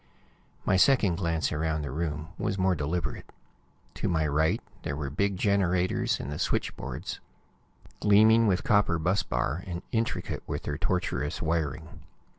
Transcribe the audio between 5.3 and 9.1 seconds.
generators and the switchboards, gleaming with copper